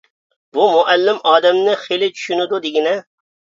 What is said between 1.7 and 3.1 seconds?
خېلى چۈشىنىدۇ دېگىنە.